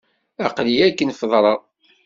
[0.45, 1.59] Aql-iyi akken feḍreɣ.